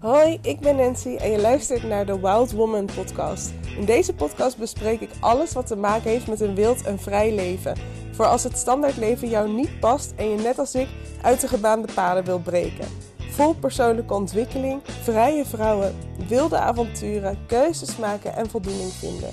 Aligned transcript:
Hoi, 0.00 0.38
ik 0.42 0.60
ben 0.60 0.76
Nancy 0.76 1.16
en 1.16 1.30
je 1.30 1.40
luistert 1.40 1.82
naar 1.82 2.06
de 2.06 2.20
Wild 2.20 2.52
Woman 2.52 2.88
podcast. 2.94 3.52
In 3.78 3.84
deze 3.84 4.14
podcast 4.14 4.58
bespreek 4.58 5.00
ik 5.00 5.10
alles 5.20 5.52
wat 5.52 5.66
te 5.66 5.76
maken 5.76 6.10
heeft 6.10 6.26
met 6.26 6.40
een 6.40 6.54
wild 6.54 6.82
en 6.82 6.98
vrij 6.98 7.34
leven. 7.34 7.76
Voor 8.12 8.24
als 8.24 8.42
het 8.42 8.58
standaardleven 8.58 9.28
jou 9.28 9.52
niet 9.52 9.80
past 9.80 10.12
en 10.16 10.30
je 10.30 10.36
net 10.36 10.58
als 10.58 10.74
ik 10.74 10.88
uit 11.22 11.40
de 11.40 11.48
gebaande 11.48 11.92
paden 11.94 12.24
wil 12.24 12.38
breken. 12.38 12.88
Vol 13.18 13.54
persoonlijke 13.54 14.14
ontwikkeling, 14.14 14.80
vrije 14.84 15.44
vrouwen, 15.44 15.96
wilde 16.28 16.58
avonturen, 16.58 17.38
keuzes 17.46 17.96
maken 17.96 18.36
en 18.36 18.50
voldoening 18.50 18.92
vinden. 18.92 19.30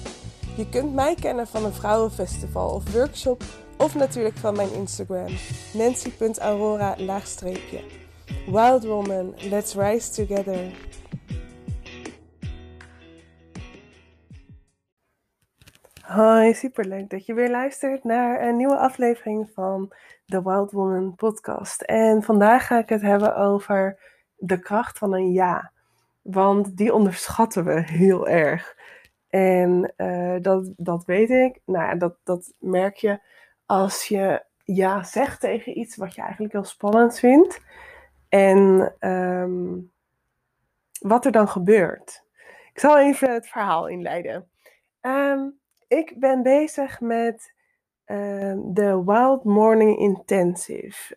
Je 0.55 0.69
kunt 0.69 0.93
mij 0.93 1.15
kennen 1.15 1.47
van 1.47 1.65
een 1.65 1.73
vrouwenfestival 1.73 2.69
of 2.69 2.93
workshop 2.93 3.43
of 3.77 3.95
natuurlijk 3.95 4.37
van 4.37 4.55
mijn 4.55 4.73
Instagram 4.73 5.33
nancy.aurora 5.73 6.95
Wild 8.47 8.83
Woman, 8.83 9.33
let's 9.49 9.75
rise 9.75 10.25
together. 10.25 10.71
Hoi, 16.01 16.53
superleuk 16.53 17.09
dat 17.09 17.25
je 17.25 17.33
weer 17.33 17.49
luistert 17.49 18.03
naar 18.03 18.47
een 18.47 18.55
nieuwe 18.55 18.77
aflevering 18.77 19.49
van 19.53 19.93
de 20.25 20.41
Wild 20.41 20.71
Woman 20.71 21.15
podcast. 21.15 21.81
En 21.81 22.23
vandaag 22.23 22.65
ga 22.65 22.77
ik 22.77 22.89
het 22.89 23.01
hebben 23.01 23.35
over 23.35 23.99
de 24.35 24.59
kracht 24.59 24.97
van 24.97 25.13
een 25.13 25.31
ja. 25.31 25.71
Want 26.21 26.77
die 26.77 26.93
onderschatten 26.93 27.65
we 27.65 27.81
heel 27.81 28.27
erg. 28.27 28.75
En 29.29 29.93
uh, 29.97 30.35
dat, 30.41 30.73
dat 30.77 31.05
weet 31.05 31.29
ik. 31.29 31.59
Nou 31.65 31.85
ja, 31.85 31.95
dat, 31.95 32.15
dat 32.23 32.53
merk 32.59 32.95
je 32.95 33.19
als 33.65 34.07
je 34.07 34.43
ja 34.63 35.03
zegt 35.03 35.39
tegen 35.39 35.79
iets 35.79 35.95
wat 35.95 36.15
je 36.15 36.21
eigenlijk 36.21 36.53
heel 36.53 36.63
spannend 36.63 37.19
vindt. 37.19 37.61
En 38.29 38.93
um, 38.99 39.91
wat 40.99 41.25
er 41.25 41.31
dan 41.31 41.47
gebeurt. 41.47 42.23
Ik 42.73 42.79
zal 42.79 42.99
even 42.99 43.33
het 43.33 43.47
verhaal 43.47 43.87
inleiden. 43.87 44.49
Um, 45.01 45.59
ik 45.87 46.13
ben 46.19 46.43
bezig 46.43 47.01
met 47.01 47.53
um, 48.05 48.73
de 48.73 49.03
Wild 49.05 49.43
Morning 49.43 49.97
Intensive. 49.97 51.15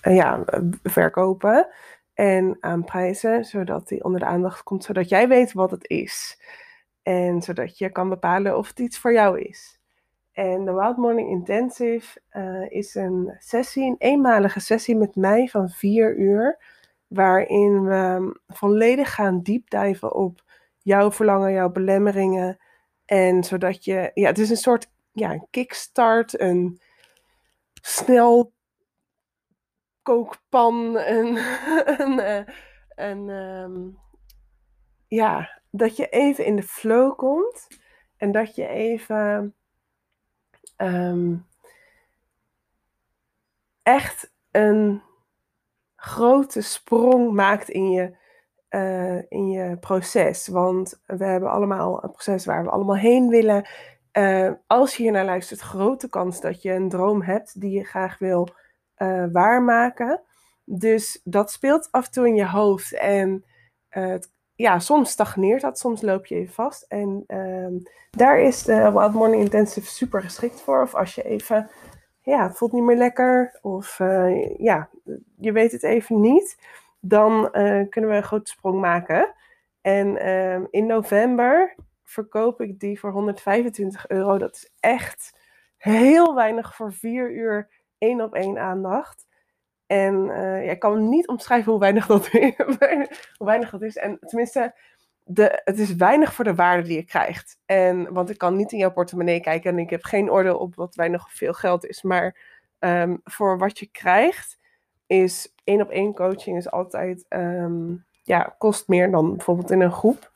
ja, 0.00 0.44
verkopen 0.82 1.68
en 2.14 2.56
aanprijzen, 2.60 3.44
zodat 3.44 3.88
die 3.88 4.04
onder 4.04 4.20
de 4.20 4.26
aandacht 4.26 4.62
komt, 4.62 4.84
zodat 4.84 5.08
jij 5.08 5.28
weet 5.28 5.52
wat 5.52 5.70
het 5.70 5.88
is. 5.88 6.40
En 7.02 7.42
zodat 7.42 7.78
je 7.78 7.90
kan 7.90 8.08
bepalen 8.08 8.56
of 8.56 8.68
het 8.68 8.78
iets 8.78 8.98
voor 8.98 9.12
jou 9.12 9.40
is. 9.40 9.77
En 10.38 10.64
de 10.64 10.72
Wild 10.72 10.96
Morning 10.96 11.28
Intensive 11.28 12.20
uh, 12.32 12.70
is 12.70 12.94
een 12.94 13.34
sessie, 13.38 13.84
een 13.84 13.96
eenmalige 13.98 14.60
sessie 14.60 14.96
met 14.96 15.16
mij 15.16 15.48
van 15.48 15.70
vier 15.70 16.16
uur. 16.16 16.58
Waarin 17.06 17.84
we 17.84 18.34
volledig 18.46 19.14
gaan 19.14 19.42
diepdijven 19.42 20.14
op 20.14 20.42
jouw 20.78 21.12
verlangen, 21.12 21.52
jouw 21.52 21.70
belemmeringen. 21.70 22.58
En 23.04 23.44
zodat 23.44 23.84
je, 23.84 24.10
ja, 24.14 24.26
het 24.26 24.38
is 24.38 24.50
een 24.50 24.56
soort 24.56 24.90
ja, 25.12 25.32
een 25.32 25.46
kickstart, 25.50 26.40
een 26.40 26.80
snel 27.82 28.52
kookpan, 30.02 30.96
een, 30.96 31.36
een, 32.00 32.46
een 32.94 33.28
um, 33.28 33.98
ja, 35.08 35.60
dat 35.70 35.96
je 35.96 36.08
even 36.08 36.44
in 36.44 36.56
de 36.56 36.62
flow 36.62 37.16
komt. 37.16 37.66
En 38.16 38.32
dat 38.32 38.54
je 38.54 38.66
even 38.66 39.54
um, 40.78 41.46
echt 43.82 44.32
een 44.50 45.02
grote 45.96 46.60
sprong 46.60 47.32
maakt 47.32 47.68
in 47.68 47.90
je, 47.90 48.16
uh, 48.70 49.22
in 49.28 49.48
je 49.48 49.76
proces. 49.78 50.48
Want 50.48 51.00
we 51.06 51.24
hebben 51.24 51.50
allemaal 51.50 52.04
een 52.04 52.10
proces 52.10 52.44
waar 52.44 52.64
we 52.64 52.70
allemaal 52.70 52.96
heen 52.96 53.28
willen. 53.28 53.68
Uh, 54.12 54.52
als 54.66 54.96
je 54.96 55.02
hier 55.02 55.12
naar 55.12 55.24
luistert, 55.24 55.60
grote 55.60 56.08
kans 56.08 56.40
dat 56.40 56.62
je 56.62 56.72
een 56.72 56.88
droom 56.88 57.22
hebt 57.22 57.60
die 57.60 57.70
je 57.70 57.84
graag 57.84 58.18
wil 58.18 58.48
uh, 58.98 59.24
waarmaken. 59.32 60.22
Dus 60.64 61.20
dat 61.24 61.50
speelt 61.50 61.88
af 61.90 62.06
en 62.06 62.12
toe 62.12 62.26
in 62.26 62.34
je 62.34 62.48
hoofd. 62.48 62.94
En 62.94 63.44
het 63.88 64.32
ja, 64.58 64.78
soms 64.78 65.10
stagneert 65.10 65.60
dat, 65.60 65.78
soms 65.78 66.02
loop 66.02 66.26
je 66.26 66.34
even 66.34 66.54
vast. 66.54 66.82
En 66.82 67.24
ehm, 67.26 67.72
daar 68.10 68.40
is 68.40 68.62
de 68.62 68.92
Wild 68.92 69.12
Morning 69.12 69.42
Intensive 69.42 69.86
super 69.86 70.22
geschikt 70.22 70.60
voor. 70.60 70.82
Of 70.82 70.94
als 70.94 71.14
je 71.14 71.22
even, 71.22 71.70
ja, 72.22 72.46
het 72.46 72.56
voelt 72.56 72.72
niet 72.72 72.82
meer 72.82 72.96
lekker. 72.96 73.58
Of 73.62 73.98
uh, 73.98 74.58
ja, 74.58 74.88
je 75.36 75.52
weet 75.52 75.72
het 75.72 75.82
even 75.82 76.20
niet. 76.20 76.58
Dan 77.00 77.32
uh, 77.32 77.88
kunnen 77.88 78.10
we 78.10 78.16
een 78.16 78.22
grote 78.22 78.50
sprong 78.50 78.80
maken. 78.80 79.34
En 79.80 80.26
uh, 80.26 80.66
in 80.70 80.86
november 80.86 81.74
verkoop 82.04 82.60
ik 82.60 82.80
die 82.80 83.00
voor 83.00 83.10
125 83.10 84.08
euro. 84.08 84.38
Dat 84.38 84.54
is 84.54 84.72
echt 84.80 85.38
heel 85.76 86.34
weinig 86.34 86.74
voor 86.74 86.92
vier 86.92 87.30
uur 87.30 87.70
één 87.98 88.20
op 88.20 88.34
één 88.34 88.58
aandacht. 88.58 89.26
En 89.88 90.24
uh, 90.24 90.70
ik 90.70 90.78
kan 90.78 91.08
niet 91.08 91.28
omschrijven 91.28 91.70
hoe 91.70 91.80
weinig 91.80 92.06
dat, 92.06 92.28
hoe 93.38 93.46
weinig 93.46 93.72
is. 93.72 93.96
En 93.96 94.18
tenminste, 94.20 94.74
de, 95.24 95.60
het 95.64 95.78
is 95.78 95.94
weinig 95.94 96.34
voor 96.34 96.44
de 96.44 96.54
waarde 96.54 96.82
die 96.82 96.96
je 96.96 97.04
krijgt. 97.04 97.58
En, 97.66 98.12
want 98.12 98.30
ik 98.30 98.38
kan 98.38 98.56
niet 98.56 98.72
in 98.72 98.78
jouw 98.78 98.92
portemonnee 98.92 99.40
kijken 99.40 99.70
en 99.70 99.78
ik 99.78 99.90
heb 99.90 100.04
geen 100.04 100.30
oordeel 100.30 100.58
op 100.58 100.74
wat 100.74 100.94
weinig 100.94 101.24
of 101.24 101.32
veel 101.32 101.52
geld 101.52 101.86
is. 101.86 102.02
Maar 102.02 102.36
um, 102.78 103.20
voor 103.24 103.58
wat 103.58 103.78
je 103.78 103.86
krijgt, 103.86 104.58
is 105.06 105.54
één 105.64 105.80
op 105.80 105.90
één 105.90 106.14
coaching 106.14 106.56
is 106.56 106.70
altijd, 106.70 107.26
um, 107.28 108.04
ja, 108.22 108.54
kost 108.58 108.88
meer 108.88 109.10
dan 109.10 109.36
bijvoorbeeld 109.36 109.70
in 109.70 109.80
een 109.80 109.92
groep. 109.92 110.32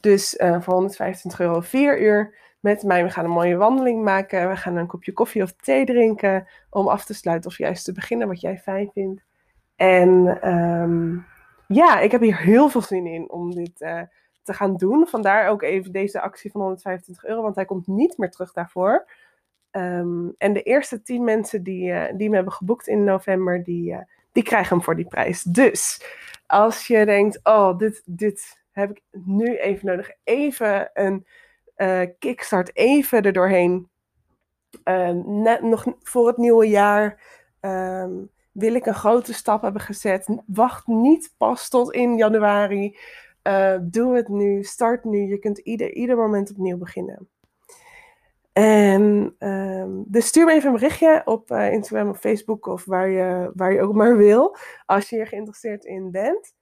Dus 0.00 0.34
uh, 0.34 0.60
voor 0.60 0.74
125 0.74 1.40
euro 1.40 1.60
4 1.60 2.02
uur 2.02 2.34
met 2.60 2.82
mij. 2.82 3.04
We 3.04 3.10
gaan 3.10 3.24
een 3.24 3.30
mooie 3.30 3.56
wandeling 3.56 4.02
maken. 4.02 4.48
We 4.48 4.56
gaan 4.56 4.76
een 4.76 4.86
kopje 4.86 5.12
koffie 5.12 5.42
of 5.42 5.52
thee 5.52 5.84
drinken. 5.84 6.48
Om 6.70 6.88
af 6.88 7.04
te 7.04 7.14
sluiten 7.14 7.50
of 7.50 7.58
juist 7.58 7.84
te 7.84 7.92
beginnen 7.92 8.28
wat 8.28 8.40
jij 8.40 8.58
fijn 8.58 8.90
vindt. 8.92 9.22
En 9.76 10.48
um, 10.52 11.26
ja, 11.68 12.00
ik 12.00 12.10
heb 12.10 12.20
hier 12.20 12.38
heel 12.38 12.68
veel 12.68 12.82
zin 12.82 13.06
in 13.06 13.30
om 13.30 13.54
dit 13.54 13.80
uh, 13.80 14.02
te 14.42 14.52
gaan 14.52 14.76
doen. 14.76 15.06
Vandaar 15.06 15.48
ook 15.48 15.62
even 15.62 15.92
deze 15.92 16.20
actie 16.20 16.50
van 16.50 16.60
125 16.60 17.24
euro. 17.24 17.42
Want 17.42 17.54
hij 17.54 17.64
komt 17.64 17.86
niet 17.86 18.18
meer 18.18 18.30
terug 18.30 18.52
daarvoor. 18.52 19.08
Um, 19.70 20.34
en 20.38 20.52
de 20.52 20.62
eerste 20.62 21.02
10 21.02 21.24
mensen 21.24 21.62
die, 21.62 21.90
uh, 21.90 22.04
die 22.14 22.28
me 22.28 22.34
hebben 22.34 22.52
geboekt 22.52 22.88
in 22.88 23.04
november, 23.04 23.64
die, 23.64 23.92
uh, 23.92 23.98
die 24.32 24.42
krijgen 24.42 24.76
hem 24.76 24.84
voor 24.84 24.96
die 24.96 25.08
prijs. 25.08 25.42
Dus 25.42 26.02
als 26.46 26.86
je 26.86 27.04
denkt, 27.04 27.40
oh, 27.42 27.78
dit, 27.78 28.02
dit 28.04 28.62
heb 28.70 28.90
ik 28.90 29.02
nu 29.10 29.56
even 29.56 29.86
nodig. 29.86 30.10
Even 30.24 30.90
een 30.92 31.26
uh, 31.80 32.02
kickstart 32.18 32.76
even 32.76 33.22
er 33.22 33.32
doorheen. 33.32 33.88
Uh, 34.84 35.10
net 35.24 35.62
nog 35.62 35.86
voor 36.02 36.26
het 36.26 36.36
nieuwe 36.36 36.68
jaar 36.68 37.22
um, 37.60 38.30
wil 38.52 38.74
ik 38.74 38.86
een 38.86 38.94
grote 38.94 39.32
stap 39.32 39.62
hebben 39.62 39.80
gezet. 39.80 40.42
Wacht 40.46 40.86
niet 40.86 41.34
pas 41.36 41.68
tot 41.68 41.92
in 41.92 42.16
januari. 42.16 42.98
Uh, 43.42 43.76
doe 43.82 44.16
het 44.16 44.28
nu, 44.28 44.62
start 44.62 45.04
nu. 45.04 45.18
Je 45.18 45.38
kunt 45.38 45.58
ieder, 45.58 45.92
ieder 45.92 46.16
moment 46.16 46.50
opnieuw 46.50 46.78
beginnen. 46.78 47.28
En 48.52 49.34
um, 49.38 50.04
dus 50.06 50.26
stuur 50.26 50.44
me 50.44 50.52
even 50.52 50.66
een 50.66 50.74
berichtje 50.74 51.22
op 51.24 51.50
Instagram 51.50 52.08
of 52.08 52.18
Facebook 52.18 52.66
of 52.66 52.84
waar 52.84 53.08
je, 53.08 53.50
waar 53.54 53.72
je 53.72 53.80
ook 53.80 53.94
maar 53.94 54.16
wil. 54.16 54.56
Als 54.86 55.08
je 55.08 55.16
hier 55.16 55.26
geïnteresseerd 55.26 55.84
in 55.84 56.10
bent. 56.10 56.54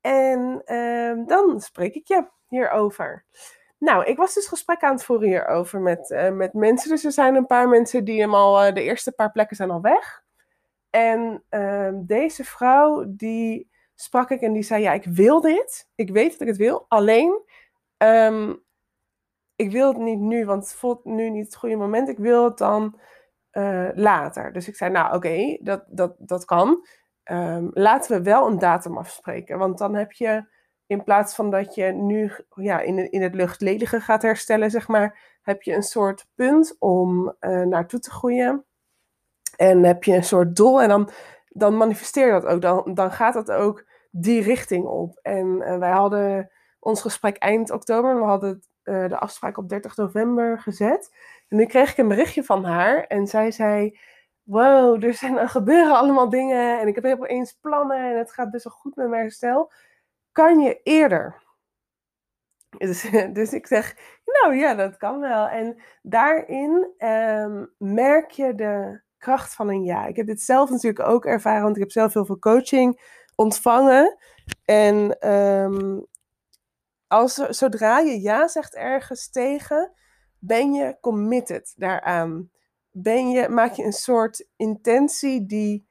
En 0.00 0.74
um, 0.74 1.26
dan 1.26 1.60
spreek 1.60 1.94
ik 1.94 2.08
je 2.08 2.28
hierover. 2.48 3.24
Nou, 3.82 4.04
ik 4.04 4.16
was 4.16 4.34
dus 4.34 4.46
gesprek 4.46 4.82
aan 4.82 4.92
het 4.92 5.04
voeren 5.04 5.28
hierover 5.28 5.80
met, 5.80 6.10
uh, 6.10 6.30
met 6.30 6.52
mensen. 6.52 6.90
Dus 6.90 7.04
er 7.04 7.12
zijn 7.12 7.34
een 7.34 7.46
paar 7.46 7.68
mensen 7.68 8.04
die 8.04 8.20
hem 8.20 8.34
al, 8.34 8.66
uh, 8.66 8.74
de 8.74 8.82
eerste 8.82 9.12
paar 9.12 9.32
plekken 9.32 9.56
zijn 9.56 9.70
al 9.70 9.80
weg. 9.80 10.22
En 10.90 11.44
uh, 11.50 11.88
deze 11.94 12.44
vrouw, 12.44 13.04
die 13.08 13.70
sprak 13.94 14.30
ik 14.30 14.40
en 14.40 14.52
die 14.52 14.62
zei, 14.62 14.82
ja, 14.82 14.92
ik 14.92 15.04
wil 15.04 15.40
dit. 15.40 15.88
Ik 15.94 16.10
weet 16.10 16.30
dat 16.30 16.40
ik 16.40 16.46
het 16.46 16.56
wil. 16.56 16.84
Alleen, 16.88 17.42
um, 17.98 18.62
ik 19.56 19.70
wil 19.70 19.88
het 19.88 19.98
niet 19.98 20.18
nu, 20.18 20.44
want 20.44 20.62
het 20.62 20.74
voelt 20.74 21.04
nu 21.04 21.30
niet 21.30 21.46
het 21.46 21.56
goede 21.56 21.76
moment. 21.76 22.08
Ik 22.08 22.18
wil 22.18 22.44
het 22.44 22.58
dan 22.58 23.00
uh, 23.52 23.88
later. 23.94 24.52
Dus 24.52 24.68
ik 24.68 24.76
zei, 24.76 24.90
nou, 24.90 25.14
oké, 25.14 25.58
dat, 25.60 25.84
dat, 25.88 26.14
dat 26.18 26.44
kan. 26.44 26.86
Um, 27.24 27.70
laten 27.72 28.16
we 28.16 28.22
wel 28.22 28.46
een 28.46 28.58
datum 28.58 28.98
afspreken. 28.98 29.58
Want 29.58 29.78
dan 29.78 29.94
heb 29.94 30.12
je 30.12 30.44
in 30.92 31.04
plaats 31.04 31.34
van 31.34 31.50
dat 31.50 31.74
je 31.74 31.84
nu 31.84 32.32
ja, 32.54 32.80
in, 32.80 33.10
in 33.10 33.22
het 33.22 33.34
luchtledige 33.34 34.00
gaat 34.00 34.22
herstellen, 34.22 34.70
zeg 34.70 34.88
maar, 34.88 35.18
heb 35.42 35.62
je 35.62 35.74
een 35.74 35.82
soort 35.82 36.26
punt 36.34 36.76
om 36.78 37.36
uh, 37.40 37.62
naartoe 37.62 38.00
te 38.00 38.10
groeien. 38.10 38.64
En 39.56 39.84
heb 39.84 40.04
je 40.04 40.14
een 40.14 40.24
soort 40.24 40.56
doel 40.56 40.82
en 40.82 40.88
dan, 40.88 41.10
dan 41.48 41.76
manifesteer 41.76 42.30
dat 42.30 42.46
ook. 42.46 42.60
Dan, 42.60 42.94
dan 42.94 43.10
gaat 43.10 43.34
dat 43.34 43.50
ook 43.50 43.84
die 44.10 44.42
richting 44.42 44.86
op. 44.86 45.18
En 45.22 45.46
uh, 45.46 45.78
wij 45.78 45.90
hadden 45.90 46.50
ons 46.80 47.00
gesprek 47.00 47.36
eind 47.36 47.70
oktober. 47.70 48.16
We 48.16 48.24
hadden 48.24 48.62
uh, 48.84 49.08
de 49.08 49.18
afspraak 49.18 49.56
op 49.56 49.68
30 49.68 49.96
november 49.96 50.60
gezet. 50.60 51.16
En 51.48 51.56
nu 51.56 51.66
kreeg 51.66 51.90
ik 51.90 51.98
een 51.98 52.08
berichtje 52.08 52.44
van 52.44 52.64
haar. 52.64 53.04
En 53.06 53.26
zij 53.26 53.50
zei: 53.50 53.98
wow, 54.42 55.04
er, 55.04 55.14
zijn, 55.14 55.38
er 55.38 55.48
gebeuren 55.48 55.96
allemaal 55.96 56.28
dingen 56.28 56.80
en 56.80 56.88
ik 56.88 56.94
heb 56.94 57.04
opeens 57.04 57.58
plannen 57.60 58.10
en 58.10 58.18
het 58.18 58.32
gaat 58.32 58.50
best 58.50 58.64
wel 58.64 58.72
goed 58.72 58.96
met 58.96 59.08
mijn 59.08 59.22
herstel. 59.22 59.72
Kan 60.32 60.58
je 60.60 60.80
eerder? 60.82 61.42
Dus, 62.78 63.10
dus 63.38 63.52
ik 63.52 63.66
zeg, 63.66 63.96
nou 64.24 64.56
ja, 64.56 64.74
dat 64.74 64.96
kan 64.96 65.20
wel. 65.20 65.48
En 65.48 65.82
daarin 66.02 66.92
ehm, 66.96 67.66
merk 67.78 68.30
je 68.30 68.54
de 68.54 69.02
kracht 69.18 69.54
van 69.54 69.68
een 69.68 69.84
ja. 69.84 70.06
Ik 70.06 70.16
heb 70.16 70.26
dit 70.26 70.42
zelf 70.42 70.70
natuurlijk 70.70 71.08
ook 71.08 71.24
ervaren, 71.24 71.62
want 71.62 71.76
ik 71.76 71.82
heb 71.82 71.90
zelf 71.90 72.14
heel 72.14 72.24
veel 72.24 72.38
coaching 72.38 73.20
ontvangen. 73.34 74.16
En 74.64 75.18
ehm, 75.18 76.00
als, 77.06 77.34
zodra 77.34 77.98
je 77.98 78.20
ja 78.20 78.48
zegt 78.48 78.74
ergens 78.74 79.30
tegen, 79.30 79.92
ben 80.38 80.72
je 80.72 80.96
committed 81.00 81.72
daaraan. 81.76 82.50
Ben 82.90 83.30
je, 83.30 83.48
maak 83.48 83.72
je 83.72 83.84
een 83.84 83.92
soort 83.92 84.46
intentie 84.56 85.46
die 85.46 85.86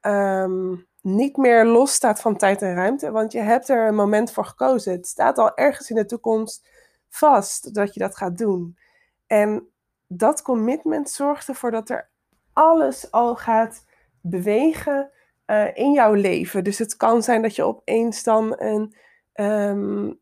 ehm, 0.00 0.74
niet 1.04 1.36
meer 1.36 1.66
los 1.66 1.94
staat 1.94 2.20
van 2.20 2.36
tijd 2.36 2.62
en 2.62 2.74
ruimte, 2.74 3.10
want 3.10 3.32
je 3.32 3.40
hebt 3.40 3.68
er 3.68 3.86
een 3.86 3.94
moment 3.94 4.32
voor 4.32 4.44
gekozen. 4.44 4.92
Het 4.92 5.06
staat 5.06 5.38
al 5.38 5.56
ergens 5.56 5.90
in 5.90 5.96
de 5.96 6.04
toekomst 6.04 6.68
vast 7.08 7.74
dat 7.74 7.94
je 7.94 8.00
dat 8.00 8.16
gaat 8.16 8.38
doen. 8.38 8.78
En 9.26 9.68
dat 10.06 10.42
commitment 10.42 11.10
zorgt 11.10 11.48
ervoor 11.48 11.70
dat 11.70 11.88
er 11.88 12.08
alles 12.52 13.10
al 13.10 13.36
gaat 13.36 13.84
bewegen 14.20 15.10
uh, 15.46 15.76
in 15.76 15.92
jouw 15.92 16.12
leven. 16.12 16.64
Dus 16.64 16.78
het 16.78 16.96
kan 16.96 17.22
zijn 17.22 17.42
dat 17.42 17.56
je 17.56 17.64
opeens 17.64 18.22
dan 18.22 18.54
een, 18.58 18.94
um, 19.34 20.20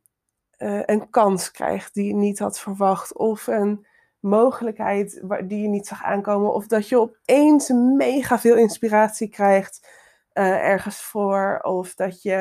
uh, 0.58 0.82
een 0.85 1.11
kans 1.11 1.50
krijgt 1.50 1.94
die 1.94 2.06
je 2.06 2.14
niet 2.14 2.38
had 2.38 2.61
verwacht. 2.61 3.17
Of 3.17 3.46
een 3.46 3.87
mogelijkheid 4.20 5.23
die 5.44 5.62
je 5.62 5.69
niet 5.69 5.87
zag 5.87 6.02
aankomen. 6.02 6.55
Of 6.55 6.67
dat 6.67 6.88
je 6.88 6.99
opeens 6.99 7.69
mega 7.96 8.38
veel 8.38 8.56
inspiratie 8.56 9.28
krijgt 9.28 10.00
uh, 10.34 10.69
ergens 10.69 11.02
voor. 11.02 11.58
Of 11.62 11.94
dat 11.94 12.23
je 12.23 12.37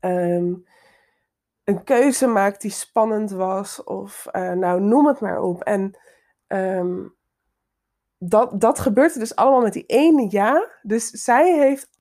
um, 0.00 0.66
een 1.64 1.84
keuze 1.84 2.26
maakt 2.26 2.60
die 2.60 2.70
spannend 2.70 3.30
was. 3.30 3.84
Of 3.84 4.26
nou, 4.32 4.80
noem 4.80 5.06
het 5.06 5.20
maar 5.20 5.40
op. 5.40 5.62
En 5.62 5.98
um, 6.46 7.16
dat, 8.18 8.60
dat 8.60 8.78
gebeurt 8.78 9.14
er 9.14 9.20
dus 9.20 9.36
allemaal 9.36 9.60
met 9.60 9.72
die 9.72 9.86
ene 9.86 10.26
ja. 10.30 10.68
Dus 10.82 11.10
zij 11.10 11.58
heeft 11.58 11.98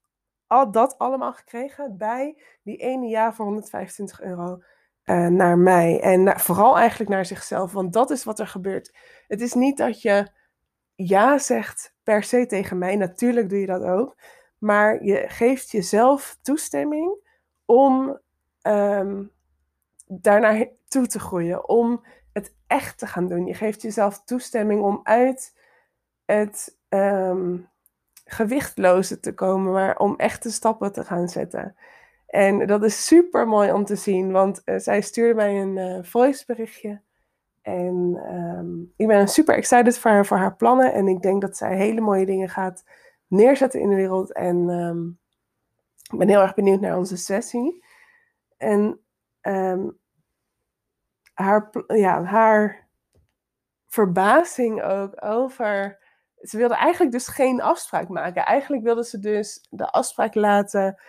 al 0.47 0.71
dat 0.71 0.97
allemaal 0.97 1.33
gekregen 1.33 1.97
bij 1.97 2.41
die 2.63 2.77
ene 2.77 3.07
ja 3.07 3.33
voor 3.33 3.45
125 3.45 4.21
euro 4.21 4.61
uh, 5.05 5.27
naar 5.27 5.57
mij. 5.57 6.01
En 6.01 6.39
vooral 6.39 6.77
eigenlijk 6.77 7.09
naar 7.09 7.25
zichzelf, 7.25 7.71
want 7.71 7.93
dat 7.93 8.09
is 8.09 8.23
wat 8.23 8.39
er 8.39 8.47
gebeurt. 8.47 8.97
Het 9.27 9.41
is 9.41 9.53
niet 9.53 9.77
dat 9.77 10.01
je 10.01 10.27
ja 10.95 11.37
zegt 11.37 11.95
per 12.07 12.23
se 12.23 12.45
tegen 12.45 12.77
mij, 12.77 12.95
natuurlijk 12.95 13.49
doe 13.49 13.59
je 13.59 13.65
dat 13.65 13.83
ook. 13.83 14.15
Maar 14.57 15.03
je 15.03 15.25
geeft 15.27 15.71
jezelf 15.71 16.37
toestemming 16.41 17.15
om 17.65 18.19
um, 18.61 19.31
daarnaar 20.05 20.67
toe 20.87 21.07
te 21.07 21.19
groeien, 21.19 21.69
om 21.69 22.03
het 22.33 22.55
echt 22.67 22.97
te 22.97 23.07
gaan 23.07 23.27
doen. 23.27 23.45
Je 23.45 23.53
geeft 23.53 23.81
jezelf 23.81 24.23
toestemming 24.23 24.81
om 24.81 24.99
uit 25.03 25.57
het 26.25 26.77
um, 26.89 27.69
gewichtloze 28.25 29.19
te 29.19 29.33
komen, 29.33 29.71
maar 29.71 29.97
om 29.97 30.15
echte 30.15 30.51
stappen 30.51 30.91
te 30.91 31.03
gaan 31.03 31.27
zetten. 31.27 31.75
En 32.27 32.67
dat 32.67 32.83
is 32.83 33.05
super 33.05 33.47
mooi 33.47 33.71
om 33.71 33.85
te 33.85 33.95
zien, 33.95 34.31
want 34.31 34.61
uh, 34.65 34.77
zij 34.77 35.01
stuurde 35.01 35.35
mij 35.35 35.61
een 35.61 35.77
uh, 35.77 36.03
voiceberichtje. 36.03 37.01
En 37.67 38.19
um, 38.33 38.93
ik 38.95 39.07
ben 39.07 39.27
super 39.27 39.55
excited 39.55 39.99
voor 39.99 40.11
haar, 40.11 40.25
voor 40.25 40.37
haar 40.37 40.55
plannen. 40.55 40.93
En 40.93 41.07
ik 41.07 41.21
denk 41.21 41.41
dat 41.41 41.57
zij 41.57 41.75
hele 41.75 42.01
mooie 42.01 42.25
dingen 42.25 42.49
gaat 42.49 42.83
neerzetten 43.27 43.79
in 43.79 43.89
de 43.89 43.95
wereld. 43.95 44.33
En 44.33 44.69
um, 44.69 45.19
ik 46.11 46.17
ben 46.17 46.29
heel 46.29 46.41
erg 46.41 46.53
benieuwd 46.53 46.79
naar 46.79 46.97
onze 46.97 47.17
sessie. 47.17 47.83
En 48.57 48.99
um, 49.41 49.97
haar, 51.33 51.69
ja, 51.87 52.23
haar 52.23 52.87
verbazing 53.87 54.83
ook 54.83 55.25
over 55.25 56.05
ze 56.41 56.57
wilde 56.57 56.75
eigenlijk 56.75 57.11
dus 57.11 57.27
geen 57.27 57.61
afspraak 57.61 58.07
maken. 58.07 58.45
Eigenlijk 58.45 58.83
wilde 58.83 59.03
ze 59.03 59.19
dus 59.19 59.67
de 59.69 59.91
afspraak 59.91 60.35
laten. 60.35 61.01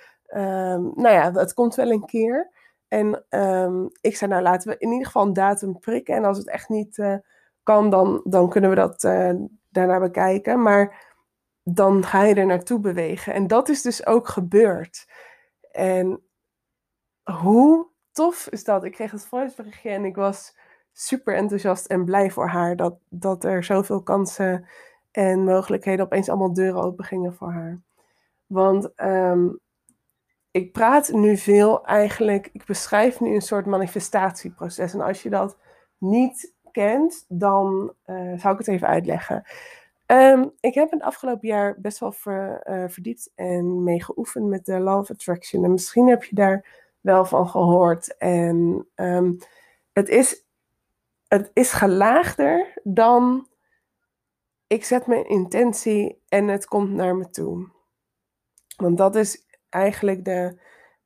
Nou 0.94 1.08
ja, 1.08 1.32
het 1.32 1.54
komt 1.54 1.74
wel 1.74 1.90
een 1.90 2.06
keer. 2.06 2.50
En 2.88 3.24
um, 3.30 3.90
ik 4.00 4.16
zei, 4.16 4.30
nou 4.30 4.42
laten 4.42 4.70
we 4.70 4.78
in 4.78 4.90
ieder 4.90 5.06
geval 5.06 5.26
een 5.26 5.32
datum 5.32 5.78
prikken. 5.78 6.14
En 6.14 6.24
als 6.24 6.38
het 6.38 6.48
echt 6.48 6.68
niet 6.68 6.96
uh, 6.96 7.16
kan, 7.62 7.90
dan, 7.90 8.20
dan 8.24 8.48
kunnen 8.48 8.70
we 8.70 8.76
dat 8.76 9.04
uh, 9.04 9.32
daarna 9.68 10.00
bekijken. 10.00 10.62
Maar 10.62 11.06
dan 11.62 12.04
ga 12.04 12.22
je 12.22 12.34
er 12.34 12.46
naartoe 12.46 12.80
bewegen. 12.80 13.34
En 13.34 13.46
dat 13.46 13.68
is 13.68 13.82
dus 13.82 14.06
ook 14.06 14.28
gebeurd. 14.28 15.10
En 15.70 16.22
hoe 17.22 17.86
tof 18.12 18.48
is 18.48 18.64
dat? 18.64 18.84
Ik 18.84 18.92
kreeg 18.92 19.10
het 19.10 19.26
voiceberichtje 19.26 19.90
en 19.90 20.04
ik 20.04 20.16
was 20.16 20.56
super 20.92 21.34
enthousiast 21.34 21.86
en 21.86 22.04
blij 22.04 22.30
voor 22.30 22.48
haar 22.48 22.76
dat, 22.76 22.98
dat 23.08 23.44
er 23.44 23.64
zoveel 23.64 24.02
kansen 24.02 24.68
en 25.10 25.44
mogelijkheden 25.44 26.04
opeens 26.04 26.28
allemaal 26.28 26.52
deuren 26.52 26.82
open 26.82 27.04
gingen 27.04 27.34
voor 27.34 27.52
haar. 27.52 27.80
Want 28.46 29.00
um, 29.00 29.60
ik 30.50 30.72
praat 30.72 31.12
nu 31.12 31.36
veel 31.36 31.84
eigenlijk, 31.84 32.50
ik 32.52 32.64
beschrijf 32.64 33.20
nu 33.20 33.34
een 33.34 33.40
soort 33.40 33.66
manifestatieproces. 33.66 34.94
En 34.94 35.00
als 35.00 35.22
je 35.22 35.30
dat 35.30 35.58
niet 35.98 36.54
kent, 36.72 37.24
dan 37.28 37.92
uh, 38.06 38.38
zou 38.38 38.52
ik 38.52 38.58
het 38.58 38.68
even 38.68 38.88
uitleggen. 38.88 39.44
Um, 40.06 40.52
ik 40.60 40.74
heb 40.74 40.90
het 40.90 41.02
afgelopen 41.02 41.48
jaar 41.48 41.80
best 41.80 41.98
wel 41.98 42.14
uh, 42.24 42.84
verdiept 42.86 43.32
en 43.34 43.82
mee 43.82 44.02
geoefend 44.02 44.46
met 44.46 44.64
de 44.64 44.78
Law 44.78 44.98
of 44.98 45.10
Attraction. 45.10 45.64
En 45.64 45.70
misschien 45.70 46.08
heb 46.08 46.24
je 46.24 46.34
daar 46.34 46.86
wel 47.00 47.24
van 47.24 47.48
gehoord. 47.48 48.16
En 48.16 48.86
um, 48.94 49.38
het, 49.92 50.08
is, 50.08 50.44
het 51.28 51.50
is 51.52 51.72
gelaagder 51.72 52.80
dan 52.82 53.46
ik 54.66 54.84
zet 54.84 55.06
mijn 55.06 55.28
intentie 55.28 56.22
en 56.28 56.48
het 56.48 56.66
komt 56.66 56.90
naar 56.90 57.16
me 57.16 57.30
toe. 57.30 57.68
Want 58.76 58.96
dat 58.96 59.16
is 59.16 59.46
eigenlijk 59.68 60.24
de, 60.24 60.60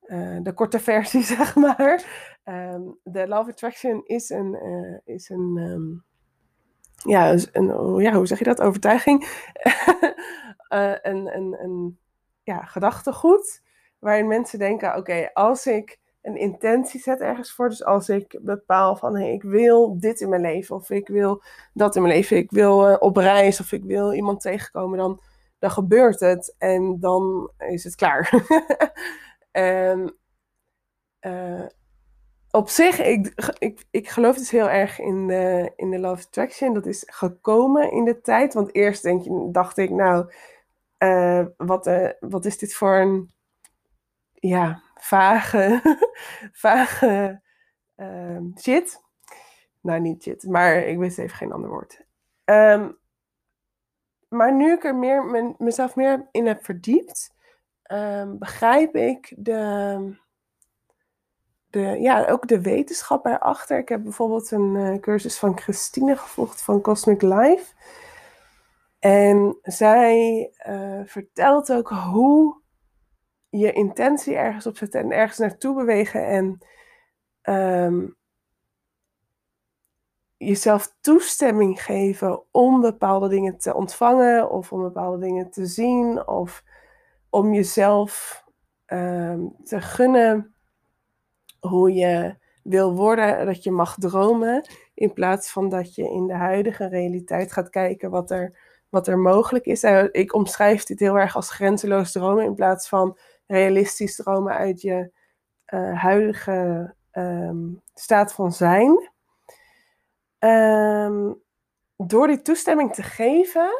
uh, 0.06 0.38
de 0.42 0.52
korte 0.52 0.80
versie, 0.90 1.22
zeg 1.22 1.54
maar. 1.54 2.04
Um, 2.44 2.98
de 3.02 3.28
Love 3.28 3.50
Attraction 3.50 4.02
is 4.04 4.30
een, 4.30 4.58
uh, 4.62 5.14
is 5.14 5.28
een 5.28 5.56
um, 5.56 6.04
ja, 7.04 7.36
een, 7.52 7.96
ja, 7.98 8.12
hoe 8.12 8.26
zeg 8.26 8.38
je 8.38 8.44
dat? 8.44 8.60
Overtuiging. 8.60 9.22
uh, 10.68 10.94
een, 11.10 11.36
een, 11.36 11.56
een 11.62 11.98
ja, 12.42 12.62
gedachtegoed. 12.64 13.62
Waarin 13.98 14.28
mensen 14.28 14.58
denken: 14.58 14.96
oké, 14.96 15.30
als 15.32 15.66
ik 15.66 16.00
een 16.22 16.36
intentie 16.36 17.00
zet 17.00 17.20
ergens 17.20 17.52
voor. 17.52 17.68
Dus 17.68 17.84
als 17.84 18.08
ik 18.08 18.38
bepaal 18.42 18.96
van 18.96 19.16
hey, 19.16 19.32
ik 19.32 19.42
wil 19.42 19.98
dit 20.00 20.20
in 20.20 20.28
mijn 20.28 20.42
leven, 20.42 20.76
of 20.76 20.90
ik 20.90 21.08
wil 21.08 21.42
dat 21.74 21.96
in 21.96 22.02
mijn 22.02 22.14
leven, 22.14 22.36
ik 22.36 22.50
wil 22.50 22.96
op 22.96 23.16
reis, 23.16 23.60
of 23.60 23.72
ik 23.72 23.84
wil 23.84 24.12
iemand 24.12 24.40
tegenkomen, 24.40 24.98
dan, 24.98 25.20
dan 25.62 25.70
gebeurt 25.70 26.20
het 26.20 26.54
en 26.58 27.00
dan 27.00 27.50
is 27.58 27.84
het 27.84 27.94
klaar. 27.94 28.30
en 29.50 30.16
uh, 31.20 31.66
op 32.50 32.68
zich, 32.68 32.98
ik, 32.98 33.52
ik, 33.58 33.84
ik 33.90 34.08
geloof 34.08 34.36
dus 34.36 34.50
heel 34.50 34.70
erg 34.70 34.98
in 34.98 35.26
de, 35.26 35.72
in 35.76 35.90
de 35.90 35.98
Love 35.98 36.26
Attraction. 36.26 36.74
Dat 36.74 36.86
is 36.86 37.02
gekomen 37.06 37.90
in 37.92 38.04
de 38.04 38.20
tijd. 38.20 38.54
Want 38.54 38.74
eerst 38.74 39.02
denk 39.02 39.22
je, 39.22 39.48
dacht 39.52 39.76
ik, 39.78 39.90
nou, 39.90 40.32
uh, 40.98 41.46
wat, 41.56 41.90
wat 42.20 42.44
is 42.44 42.58
dit 42.58 42.74
voor 42.74 42.96
een 42.96 43.32
ja, 44.32 44.82
vage, 44.94 45.80
vage 46.66 47.42
uh, 47.96 48.40
shit. 48.60 49.00
Nou, 49.80 50.00
niet 50.00 50.22
shit, 50.22 50.44
maar 50.44 50.76
ik 50.76 50.98
wist 50.98 51.18
even 51.18 51.36
geen 51.36 51.52
ander 51.52 51.70
woord. 51.70 52.04
Um, 52.44 53.00
maar 54.32 54.54
nu 54.54 54.72
ik 54.72 54.84
er 54.84 54.96
meer, 54.96 55.54
mezelf 55.58 55.96
meer 55.96 56.28
in 56.30 56.46
heb 56.46 56.64
verdiept, 56.64 57.34
um, 57.92 58.38
begrijp 58.38 58.96
ik 58.96 59.34
de, 59.36 60.16
de, 61.70 61.80
ja, 61.80 62.26
ook 62.26 62.48
de 62.48 62.60
wetenschap 62.60 63.26
erachter. 63.26 63.78
Ik 63.78 63.88
heb 63.88 64.02
bijvoorbeeld 64.02 64.50
een 64.50 64.74
uh, 64.74 65.00
cursus 65.00 65.38
van 65.38 65.58
Christine 65.58 66.16
gevolgd 66.16 66.62
van 66.62 66.80
Cosmic 66.80 67.22
Life. 67.22 67.74
En 68.98 69.58
zij 69.62 70.50
uh, 70.68 71.00
vertelt 71.04 71.72
ook 71.72 71.88
hoe 71.88 72.60
je 73.48 73.72
intentie 73.72 74.34
ergens 74.34 74.66
op 74.66 74.76
zetten 74.76 75.00
en 75.00 75.10
ergens 75.10 75.38
naartoe 75.38 75.74
bewegen 75.74 76.26
en 76.26 76.58
um, 77.84 78.16
jezelf 80.46 80.94
toestemming 81.00 81.82
geven 81.82 82.42
om 82.50 82.80
bepaalde 82.80 83.28
dingen 83.28 83.58
te 83.58 83.74
ontvangen 83.74 84.50
of 84.50 84.72
om 84.72 84.82
bepaalde 84.82 85.18
dingen 85.18 85.50
te 85.50 85.66
zien 85.66 86.26
of 86.28 86.62
om 87.30 87.54
jezelf 87.54 88.44
um, 88.86 89.56
te 89.64 89.80
gunnen 89.80 90.54
hoe 91.60 91.92
je 91.92 92.36
wil 92.62 92.94
worden, 92.94 93.46
dat 93.46 93.62
je 93.62 93.70
mag 93.70 93.96
dromen 93.98 94.64
in 94.94 95.12
plaats 95.12 95.52
van 95.52 95.68
dat 95.68 95.94
je 95.94 96.10
in 96.10 96.26
de 96.26 96.34
huidige 96.34 96.88
realiteit 96.88 97.52
gaat 97.52 97.70
kijken 97.70 98.10
wat 98.10 98.30
er 98.30 98.70
wat 98.88 99.08
er 99.08 99.18
mogelijk 99.18 99.66
is. 99.66 99.84
ik 100.10 100.34
omschrijf 100.34 100.84
dit 100.84 100.98
heel 100.98 101.18
erg 101.18 101.36
als 101.36 101.50
grenzeloos 101.50 102.12
dromen 102.12 102.44
in 102.44 102.54
plaats 102.54 102.88
van 102.88 103.18
realistisch 103.46 104.16
dromen 104.16 104.52
uit 104.52 104.80
je 104.80 105.10
uh, 105.74 106.00
huidige 106.00 106.94
ehm, 107.10 107.56
staat 107.94 108.32
van 108.32 108.52
zijn. 108.52 109.11
Um, 110.44 111.42
door 111.96 112.26
die 112.26 112.42
toestemming 112.42 112.94
te 112.94 113.02
geven, 113.02 113.70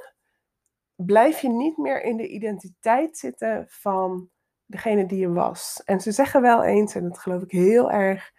blijf 0.96 1.40
je 1.40 1.48
niet 1.48 1.76
meer 1.76 2.02
in 2.02 2.16
de 2.16 2.28
identiteit 2.28 3.18
zitten 3.18 3.66
van 3.68 4.28
degene 4.66 5.06
die 5.06 5.18
je 5.18 5.32
was. 5.32 5.82
En 5.84 6.00
ze 6.00 6.12
zeggen 6.12 6.42
wel 6.42 6.64
eens, 6.64 6.94
en 6.94 7.02
dat 7.02 7.18
geloof 7.18 7.42
ik 7.42 7.50
heel 7.50 7.90
erg, 7.90 8.32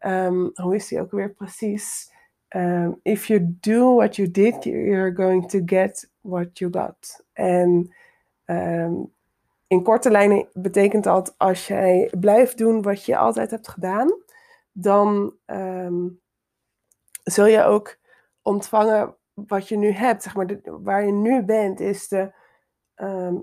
um, 0.00 0.50
hoe 0.54 0.74
is 0.74 0.88
die 0.88 1.00
ook 1.00 1.10
weer 1.10 1.34
precies? 1.34 2.12
Um, 2.48 3.00
if 3.02 3.26
you 3.26 3.56
do 3.60 3.94
what 3.94 4.16
you 4.16 4.30
did, 4.30 4.64
you're 4.64 5.14
going 5.14 5.48
to 5.48 5.60
get 5.64 6.10
what 6.20 6.58
you 6.58 6.72
got. 6.72 7.24
En 7.32 7.94
in 9.66 9.82
korte 9.82 10.10
lijnen 10.10 10.48
betekent 10.52 11.04
dat 11.04 11.34
als 11.36 11.66
jij 11.66 12.12
blijft 12.20 12.58
doen 12.58 12.82
wat 12.82 13.04
je 13.04 13.16
altijd 13.16 13.50
hebt 13.50 13.68
gedaan, 13.68 14.12
dan 14.72 15.34
zul 17.30 17.46
je 17.46 17.62
ook 17.62 17.98
ontvangen 18.42 19.16
wat 19.34 19.68
je 19.68 19.76
nu 19.76 19.90
hebt. 19.90 20.22
Zeg 20.22 20.34
maar, 20.34 20.60
waar 20.64 21.04
je 21.04 21.12
nu 21.12 21.42
bent, 21.42 21.80
is, 21.80 22.08
de, 22.08 22.32
ehm, 22.94 23.36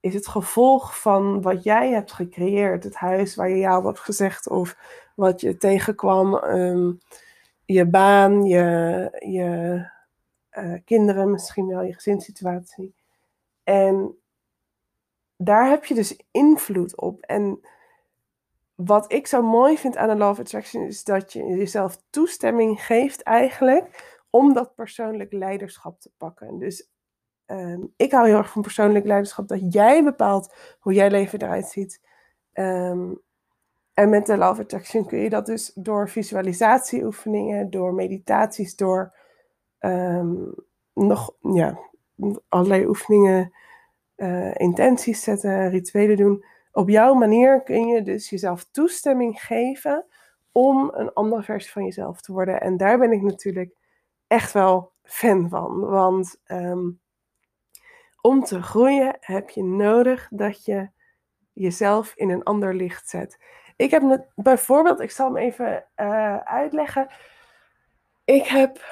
is 0.00 0.14
het 0.14 0.28
gevolg 0.28 1.00
van 1.00 1.42
wat 1.42 1.62
jij 1.62 1.90
hebt 1.90 2.12
gecreëerd. 2.12 2.84
Het 2.84 2.94
huis 2.94 3.34
waar 3.34 3.48
je 3.48 3.58
jou 3.58 3.86
hebt 3.86 4.00
gezegd 4.00 4.48
of 4.48 4.76
wat 5.14 5.40
je 5.40 5.56
tegenkwam. 5.56 6.36
Ehm, 6.36 6.92
je 7.64 7.86
baan, 7.86 8.44
je, 8.44 8.64
je 9.18 9.82
uh, 10.52 10.74
kinderen, 10.84 11.30
misschien 11.30 11.66
wel 11.66 11.82
je 11.82 11.94
gezinssituatie. 11.94 12.94
En 13.64 14.18
daar 15.36 15.68
heb 15.68 15.84
je 15.84 15.94
dus 15.94 16.20
invloed 16.30 16.96
op. 16.96 17.20
En 17.20 17.60
wat 18.84 19.12
ik 19.12 19.26
zo 19.26 19.42
mooi 19.42 19.78
vind 19.78 19.96
aan 19.96 20.08
de 20.08 20.16
Love 20.16 20.40
Attraction 20.40 20.82
is 20.82 21.04
dat 21.04 21.32
je 21.32 21.44
jezelf 21.44 22.02
toestemming 22.10 22.84
geeft 22.84 23.22
eigenlijk 23.22 24.16
om 24.30 24.52
dat 24.52 24.74
persoonlijk 24.74 25.32
leiderschap 25.32 26.00
te 26.00 26.10
pakken. 26.16 26.58
Dus 26.58 26.90
ehm, 27.46 27.80
ik 27.96 28.12
hou 28.12 28.26
heel 28.26 28.36
erg 28.36 28.50
van 28.50 28.62
persoonlijk 28.62 29.04
leiderschap, 29.04 29.48
dat 29.48 29.72
jij 29.72 30.04
bepaalt 30.04 30.54
hoe 30.78 30.92
jij 30.92 31.10
leven 31.10 31.42
eruit 31.42 31.66
ziet. 31.66 32.00
Ehm, 32.52 33.14
en 33.94 34.08
met 34.08 34.26
de 34.26 34.36
Love 34.36 34.62
Attraction 34.62 35.06
kun 35.06 35.18
je 35.18 35.28
dat 35.28 35.46
dus 35.46 35.72
door 35.74 36.08
visualisatieoefeningen, 36.08 37.70
door 37.70 37.94
meditaties, 37.94 38.76
door 38.76 39.14
ehm, 39.78 40.34
nog 40.92 41.34
ja, 41.40 41.78
allerlei 42.48 42.86
oefeningen, 42.86 43.52
uh, 44.16 44.54
intenties 44.54 45.22
zetten, 45.22 45.70
rituelen 45.70 46.16
doen. 46.16 46.44
Op 46.72 46.88
jouw 46.88 47.14
manier 47.14 47.62
kun 47.62 47.86
je 47.86 48.02
dus 48.02 48.30
jezelf 48.30 48.64
toestemming 48.70 49.40
geven 49.40 50.04
om 50.52 50.90
een 50.94 51.12
andere 51.12 51.42
versie 51.42 51.72
van 51.72 51.84
jezelf 51.84 52.20
te 52.20 52.32
worden. 52.32 52.60
En 52.60 52.76
daar 52.76 52.98
ben 52.98 53.12
ik 53.12 53.22
natuurlijk 53.22 53.74
echt 54.26 54.52
wel 54.52 54.92
fan 55.02 55.48
van. 55.48 55.80
Want 55.80 56.40
ehm, 56.44 56.90
om 58.20 58.44
te 58.44 58.62
groeien 58.62 59.16
heb 59.20 59.50
je 59.50 59.64
nodig 59.64 60.28
dat 60.30 60.64
je 60.64 60.90
jezelf 61.52 62.12
in 62.14 62.30
een 62.30 62.42
ander 62.42 62.74
licht 62.74 63.08
zet. 63.08 63.38
Ik 63.76 63.90
heb 63.90 64.26
bijvoorbeeld, 64.34 65.00
ik 65.00 65.10
zal 65.10 65.26
hem 65.26 65.36
even 65.36 65.84
uh, 65.96 66.36
uitleggen. 66.36 67.08
Ik 68.24 68.46
heb 68.46 68.84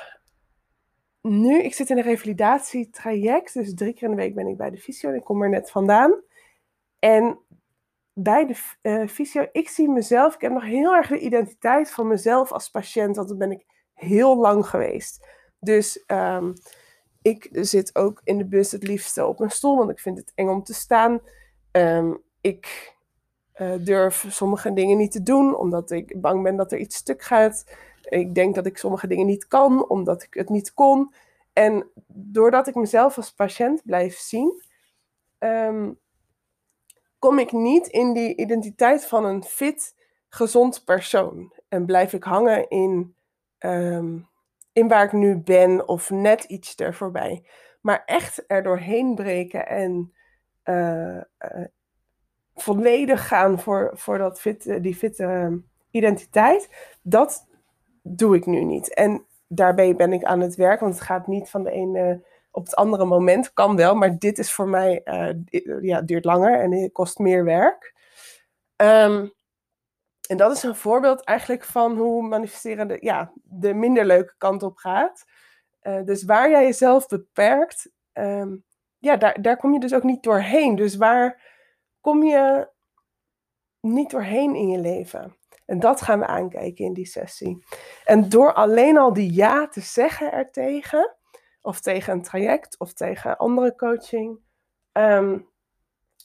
nu, 1.20 1.62
ik 1.62 1.74
zit 1.74 1.90
in 1.90 1.96
een 1.96 2.02
revalidatietraject, 2.02 3.54
dus 3.54 3.74
drie 3.74 3.92
keer 3.92 4.02
in 4.02 4.10
de 4.10 4.22
week 4.22 4.34
ben 4.34 4.46
ik 4.46 4.56
bij 4.56 4.70
de 4.70 4.78
fysio. 4.78 5.12
Ik 5.12 5.24
kom 5.24 5.42
er 5.42 5.48
net 5.48 5.70
vandaan. 5.70 6.22
En 6.98 7.38
bij 8.18 8.46
de 8.46 8.56
uh, 8.82 9.08
fysio, 9.08 9.46
ik 9.52 9.68
zie 9.68 9.88
mezelf, 9.88 10.34
ik 10.34 10.40
heb 10.40 10.52
nog 10.52 10.64
heel 10.64 10.94
erg 10.94 11.08
de 11.08 11.18
identiteit 11.18 11.90
van 11.90 12.06
mezelf 12.06 12.52
als 12.52 12.70
patiënt, 12.70 13.16
want 13.16 13.28
dat 13.28 13.38
ben 13.38 13.50
ik 13.50 13.64
heel 13.94 14.36
lang 14.36 14.66
geweest. 14.66 15.26
Dus 15.60 16.04
um, 16.06 16.52
ik 17.22 17.48
zit 17.52 17.94
ook 17.94 18.20
in 18.24 18.38
de 18.38 18.46
bus 18.46 18.72
het 18.72 18.82
liefste 18.82 19.26
op 19.26 19.40
een 19.40 19.50
stoel, 19.50 19.76
want 19.76 19.90
ik 19.90 20.00
vind 20.00 20.18
het 20.18 20.32
eng 20.34 20.48
om 20.48 20.62
te 20.62 20.74
staan. 20.74 21.20
Um, 21.72 22.22
ik 22.40 22.94
uh, 23.56 23.72
durf 23.80 24.26
sommige 24.28 24.72
dingen 24.72 24.96
niet 24.96 25.12
te 25.12 25.22
doen, 25.22 25.56
omdat 25.56 25.90
ik 25.90 26.20
bang 26.20 26.42
ben 26.42 26.56
dat 26.56 26.72
er 26.72 26.78
iets 26.78 26.96
stuk 26.96 27.22
gaat. 27.22 27.64
Ik 28.02 28.34
denk 28.34 28.54
dat 28.54 28.66
ik 28.66 28.78
sommige 28.78 29.06
dingen 29.06 29.26
niet 29.26 29.46
kan, 29.46 29.88
omdat 29.88 30.22
ik 30.22 30.34
het 30.34 30.48
niet 30.48 30.74
kon. 30.74 31.14
En 31.52 31.90
doordat 32.06 32.66
ik 32.66 32.74
mezelf 32.74 33.16
als 33.16 33.32
patiënt 33.32 33.82
blijf 33.84 34.18
zien, 34.18 34.62
um, 35.38 35.98
kom 37.18 37.38
ik 37.38 37.52
niet 37.52 37.86
in 37.86 38.12
die 38.12 38.36
identiteit 38.36 39.06
van 39.06 39.24
een 39.24 39.44
fit, 39.44 39.94
gezond 40.28 40.84
persoon. 40.84 41.52
En 41.68 41.86
blijf 41.86 42.12
ik 42.12 42.24
hangen 42.24 42.68
in, 42.68 43.14
um, 43.58 44.28
in 44.72 44.88
waar 44.88 45.04
ik 45.04 45.12
nu 45.12 45.36
ben 45.36 45.88
of 45.88 46.10
net 46.10 46.44
iets 46.44 46.78
er 46.78 46.94
voorbij. 46.94 47.44
Maar 47.80 48.02
echt 48.04 48.44
er 48.46 48.62
doorheen 48.62 49.14
breken 49.14 49.66
en 49.66 50.12
uh, 50.64 51.16
uh, 51.16 51.64
volledig 52.54 53.26
gaan 53.28 53.60
voor, 53.60 53.90
voor 53.94 54.18
dat 54.18 54.40
fit, 54.40 54.82
die 54.82 54.94
fitte 54.94 55.60
identiteit, 55.90 56.68
dat 57.02 57.46
doe 58.02 58.36
ik 58.36 58.46
nu 58.46 58.64
niet. 58.64 58.94
En 58.94 59.26
daarbij 59.46 59.96
ben 59.96 60.12
ik 60.12 60.24
aan 60.24 60.40
het 60.40 60.54
werk, 60.54 60.80
want 60.80 60.94
het 60.94 61.02
gaat 61.02 61.26
niet 61.26 61.50
van 61.50 61.62
de 61.62 61.70
ene 61.70 62.24
op 62.56 62.64
het 62.64 62.74
andere 62.74 63.04
moment. 63.04 63.52
Kan 63.52 63.76
wel, 63.76 63.94
maar 63.94 64.18
dit 64.18 64.38
is 64.38 64.52
voor 64.52 64.68
mij, 64.68 65.00
uh, 65.04 65.82
ja, 65.82 66.00
duurt 66.00 66.24
langer 66.24 66.60
en 66.60 66.92
kost 66.92 67.18
meer 67.18 67.44
werk. 67.44 67.94
Um, 68.76 69.32
en 70.28 70.36
dat 70.36 70.52
is 70.52 70.62
een 70.62 70.76
voorbeeld 70.76 71.24
eigenlijk 71.24 71.64
van 71.64 71.96
hoe 71.96 72.28
manifesteren 72.28 72.88
de, 72.88 72.96
ja, 73.00 73.32
de 73.42 73.74
minder 73.74 74.04
leuke 74.04 74.34
kant 74.38 74.62
op 74.62 74.76
gaat. 74.76 75.24
Uh, 75.82 76.04
dus 76.04 76.24
waar 76.24 76.50
jij 76.50 76.62
jezelf 76.62 77.06
beperkt, 77.06 77.90
um, 78.12 78.64
ja, 78.98 79.16
daar, 79.16 79.42
daar 79.42 79.56
kom 79.56 79.72
je 79.72 79.80
dus 79.80 79.94
ook 79.94 80.02
niet 80.02 80.22
doorheen. 80.22 80.76
Dus 80.76 80.96
waar 80.96 81.42
kom 82.00 82.22
je 82.22 82.68
niet 83.80 84.10
doorheen 84.10 84.54
in 84.54 84.68
je 84.68 84.78
leven? 84.78 85.36
En 85.66 85.80
dat 85.80 86.00
gaan 86.00 86.18
we 86.18 86.26
aankijken 86.26 86.84
in 86.84 86.92
die 86.92 87.06
sessie. 87.06 87.64
En 88.04 88.28
door 88.28 88.52
alleen 88.52 88.96
al 88.96 89.12
die 89.12 89.32
ja 89.32 89.68
te 89.68 89.80
zeggen 89.80 90.32
ertegen, 90.32 91.16
of 91.66 91.80
tegen 91.80 92.12
een 92.12 92.22
traject, 92.22 92.78
of 92.78 92.92
tegen 92.92 93.36
andere 93.36 93.74
coaching, 93.74 94.38
um, 94.92 95.48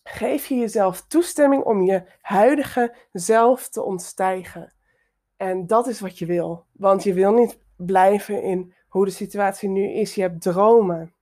geef 0.04 0.46
je 0.46 0.56
jezelf 0.56 1.02
toestemming 1.08 1.64
om 1.64 1.82
je 1.82 2.04
huidige 2.22 2.96
zelf 3.12 3.70
te 3.70 3.84
ontstijgen. 3.84 4.74
En 5.38 5.68
dat 5.68 5.88
is 5.88 6.00
wat 6.00 6.20
je 6.20 6.26
wil. 6.26 6.66
Want 6.72 7.04
je 7.04 7.14
wil 7.14 7.34
niet 7.34 7.60
blijven 7.76 8.44
in 8.44 8.74
hoe 8.88 9.06
de 9.06 9.12
situatie 9.12 9.70
nu 9.70 9.90
is. 9.90 10.16
Je 10.16 10.22
hebt 10.22 10.42
dromen. 10.42 11.14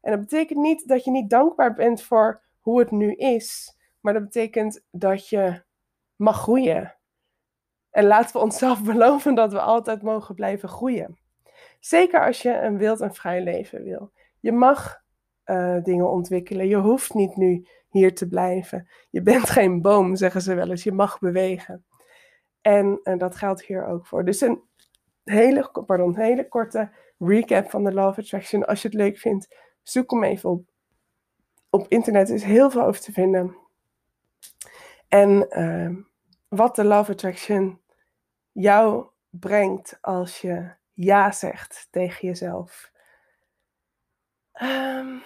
En 0.00 0.10
dat 0.10 0.20
betekent 0.20 0.58
niet 0.58 0.88
dat 0.88 1.04
je 1.04 1.10
niet 1.10 1.30
dankbaar 1.30 1.74
bent 1.74 2.02
voor 2.02 2.42
hoe 2.60 2.78
het 2.78 2.90
nu 2.90 3.12
is. 3.14 3.76
Maar 4.00 4.12
dat 4.12 4.22
betekent 4.22 4.84
dat 4.90 5.28
je 5.28 5.62
mag 6.16 6.40
groeien. 6.40 6.94
En 7.90 8.04
laten 8.06 8.32
we 8.32 8.42
onszelf 8.42 8.82
beloven 8.92 9.34
dat 9.34 9.52
we 9.52 9.60
altijd 9.60 10.02
mogen 10.02 10.34
blijven 10.34 10.68
groeien. 10.68 11.18
Zeker 11.84 12.26
als 12.26 12.42
je 12.42 12.60
een 12.60 12.78
wild 12.78 13.00
en 13.00 13.14
vrij 13.14 13.42
leven 13.42 13.82
wil. 13.82 14.12
Je 14.40 14.52
mag 14.52 15.02
uh, 15.46 15.82
dingen 15.82 16.10
ontwikkelen. 16.10 16.68
Je 16.68 16.76
hoeft 16.76 17.14
niet 17.14 17.36
nu 17.36 17.66
hier 17.88 18.14
te 18.14 18.28
blijven. 18.28 18.88
Je 19.10 19.22
bent 19.22 19.50
geen 19.50 19.82
boom, 19.82 20.16
zeggen 20.16 20.40
ze 20.40 20.54
wel 20.54 20.70
eens. 20.70 20.82
Je 20.82 20.92
mag 20.92 21.18
bewegen. 21.18 21.84
En, 22.60 23.00
en 23.02 23.18
dat 23.18 23.36
geldt 23.36 23.64
hier 23.64 23.86
ook 23.86 24.06
voor. 24.06 24.24
Dus 24.24 24.40
een 24.40 24.62
hele, 25.24 25.70
pardon, 25.86 26.16
hele 26.16 26.48
korte 26.48 26.90
recap 27.18 27.70
van 27.70 27.84
de 27.84 27.90
of 27.90 28.18
Attraction. 28.18 28.64
Als 28.64 28.82
je 28.82 28.88
het 28.88 28.96
leuk 28.96 29.18
vindt, 29.18 29.56
zoek 29.82 30.10
hem 30.10 30.24
even 30.24 30.50
op. 30.50 30.68
Op 31.70 31.86
internet 31.88 32.28
is 32.28 32.42
heel 32.42 32.70
veel 32.70 32.82
over 32.82 33.00
te 33.00 33.12
vinden. 33.12 33.56
En 35.08 35.46
uh, 35.58 35.96
wat 36.48 36.76
de 36.76 36.84
of 36.84 37.10
Attraction 37.10 37.80
jou 38.52 39.06
brengt 39.30 39.98
als 40.00 40.40
je 40.40 40.82
ja 40.94 41.32
zegt 41.32 41.88
tegen 41.90 42.28
jezelf. 42.28 42.92
Um, 44.62 45.22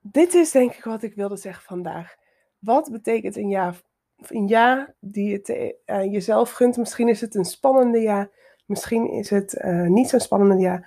dit 0.00 0.34
is 0.34 0.50
denk 0.50 0.74
ik 0.74 0.84
wat 0.84 1.02
ik 1.02 1.14
wilde 1.14 1.36
zeggen 1.36 1.62
vandaag. 1.62 2.16
Wat 2.58 2.90
betekent 2.90 3.36
een 3.36 3.48
ja, 3.48 3.74
een 4.16 4.48
ja 4.48 4.94
die 5.00 5.30
je 5.30 5.40
te, 5.40 5.76
uh, 5.86 6.12
jezelf 6.12 6.50
gunt? 6.50 6.76
Misschien 6.76 7.08
is 7.08 7.20
het 7.20 7.34
een 7.34 7.44
spannende 7.44 7.98
ja. 7.98 8.30
Misschien 8.66 9.10
is 9.10 9.30
het 9.30 9.54
uh, 9.54 9.86
niet 9.86 10.08
zo'n 10.08 10.20
spannende 10.20 10.62
ja. 10.62 10.86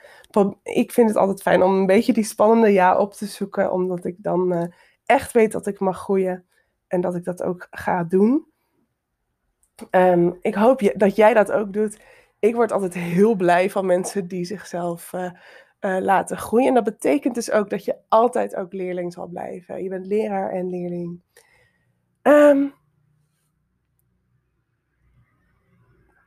Ik 0.63 0.91
vind 0.91 1.07
het 1.07 1.17
altijd 1.17 1.41
fijn 1.41 1.63
om 1.63 1.73
een 1.73 1.85
beetje 1.85 2.13
die 2.13 2.23
spannende 2.23 2.69
ja 2.69 2.97
op 2.97 3.13
te 3.13 3.25
zoeken. 3.25 3.71
Omdat 3.71 4.05
ik 4.05 4.15
dan 4.17 4.53
uh, 4.53 4.63
echt 5.05 5.31
weet 5.31 5.51
dat 5.51 5.67
ik 5.67 5.79
mag 5.79 5.97
groeien. 5.97 6.47
En 6.87 7.01
dat 7.01 7.15
ik 7.15 7.23
dat 7.23 7.43
ook 7.43 7.67
ga 7.71 8.03
doen. 8.03 8.52
Um, 9.91 10.37
ik 10.41 10.55
hoop 10.55 10.79
je, 10.79 10.93
dat 10.97 11.15
jij 11.15 11.33
dat 11.33 11.51
ook 11.51 11.73
doet. 11.73 11.99
ik 12.39 12.55
word 12.55 12.71
altijd 12.71 12.93
heel 12.93 13.35
blij 13.35 13.69
van 13.69 13.85
mensen 13.85 14.27
die 14.27 14.45
zichzelf 14.45 15.13
uh, 15.13 15.31
uh, 15.81 15.97
laten 15.99 16.37
groeien. 16.37 16.67
En 16.67 16.73
dat 16.73 16.83
betekent 16.83 17.35
dus 17.35 17.51
ook 17.51 17.69
dat 17.69 17.85
je 17.85 17.97
altijd 18.09 18.55
ook 18.55 18.73
leerling 18.73 19.13
zal 19.13 19.27
blijven. 19.27 19.83
Je 19.83 19.89
bent 19.89 20.05
leraar 20.05 20.51
en 20.51 20.69
leerling. 20.69 21.21
Um, 22.21 22.73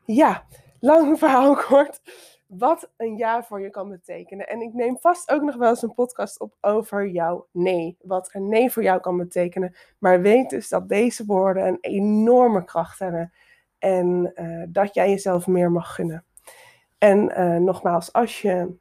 ja, 0.04 0.46
lang 0.80 1.18
verhaal 1.18 1.54
kort. 1.54 2.00
Wat 2.46 2.90
een 2.96 3.16
ja 3.16 3.42
voor 3.42 3.60
je 3.60 3.70
kan 3.70 3.88
betekenen. 3.88 4.48
En 4.48 4.60
ik 4.60 4.72
neem 4.72 4.98
vast 4.98 5.30
ook 5.30 5.42
nog 5.42 5.56
wel 5.56 5.68
eens 5.68 5.82
een 5.82 5.94
podcast 5.94 6.40
op 6.40 6.56
over 6.60 7.08
jouw 7.08 7.46
nee. 7.52 7.96
Wat 8.00 8.28
een 8.32 8.48
nee 8.48 8.70
voor 8.70 8.82
jou 8.82 9.00
kan 9.00 9.16
betekenen. 9.16 9.76
Maar 9.98 10.20
weet 10.20 10.50
dus 10.50 10.68
dat 10.68 10.88
deze 10.88 11.24
woorden 11.24 11.66
een 11.66 11.78
enorme 11.80 12.64
kracht 12.64 12.98
hebben. 12.98 13.32
En 13.86 14.32
uh, 14.34 14.62
dat 14.68 14.94
jij 14.94 15.10
jezelf 15.10 15.46
meer 15.46 15.70
mag 15.70 15.94
gunnen. 15.94 16.24
En 16.98 17.40
uh, 17.40 17.56
nogmaals, 17.56 18.12
als 18.12 18.42
je 18.42 18.76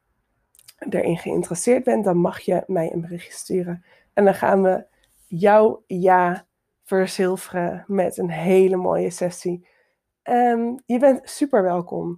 erin 0.90 1.18
geïnteresseerd 1.18 1.84
bent, 1.84 2.04
dan 2.04 2.18
mag 2.18 2.40
je 2.40 2.64
mij 2.68 2.94
een 2.94 3.02
berichtje 3.02 3.32
sturen. 3.32 3.86
En 4.14 4.26
dan 4.26 4.34
gaan 4.34 4.62
we 4.64 4.86
jouw 5.28 5.84
ja 5.88 6.48
verzilveren 6.84 7.84
met 7.88 8.18
een 8.18 8.30
hele 8.30 8.76
mooie 8.76 9.10
sessie. 9.10 9.68
Um, 10.24 10.80
je 10.86 11.00
bent 11.00 11.30
super 11.30 11.64
welkom. 11.64 12.18